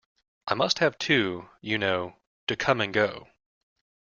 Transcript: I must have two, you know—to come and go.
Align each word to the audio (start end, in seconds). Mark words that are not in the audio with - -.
I 0.47 0.55
must 0.55 0.79
have 0.79 0.97
two, 0.97 1.51
you 1.61 1.77
know—to 1.77 2.55
come 2.55 2.81
and 2.81 2.91
go. 2.91 3.27